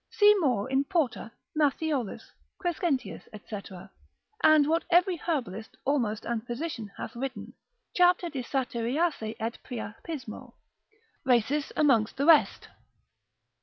[0.09, 3.45] See more in Porta, Matthiolus, Crescentius lib.
[3.47, 3.63] 5.
[3.67, 3.75] &c.,
[4.43, 7.53] and what every herbalist almost and physician hath written,
[7.95, 8.17] cap.
[8.17, 10.55] de Satyriasi et Priapismo;
[11.23, 12.69] Rhasis amongst the rest.